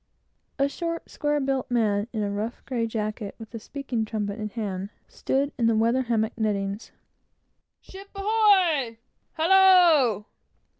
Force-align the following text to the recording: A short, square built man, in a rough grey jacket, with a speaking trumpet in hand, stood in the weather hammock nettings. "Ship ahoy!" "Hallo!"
A 0.57 0.67
short, 0.67 1.07
square 1.11 1.39
built 1.39 1.69
man, 1.69 2.07
in 2.11 2.23
a 2.23 2.31
rough 2.31 2.65
grey 2.65 2.87
jacket, 2.87 3.35
with 3.37 3.53
a 3.53 3.59
speaking 3.59 4.03
trumpet 4.03 4.39
in 4.39 4.49
hand, 4.49 4.89
stood 5.07 5.51
in 5.59 5.67
the 5.67 5.75
weather 5.75 6.01
hammock 6.01 6.35
nettings. 6.39 6.91
"Ship 7.81 8.07
ahoy!" 8.15 8.97
"Hallo!" 9.33 10.25